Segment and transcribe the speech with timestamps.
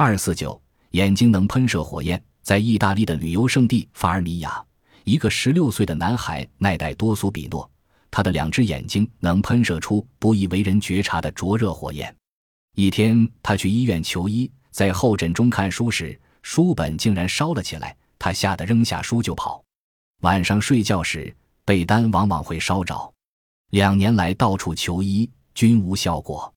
[0.00, 4.64] 二四九眼睛能喷射火焰，在意大利的旅游胜地法尔米亚，
[5.02, 7.68] 一个十六岁的男孩奈代多苏比诺，
[8.08, 12.14] 他的两只眼睛能喷射出不易为人觉察的灼热火焰。
[12.76, 19.60] 一天，他去医院求医，在候诊中看书时，书本竟然烧了起来，他吓得扔下书就跑。
[20.20, 23.12] 晚上睡觉时，被单往往会烧着。
[23.70, 26.54] 两年来到处求医，均无效果。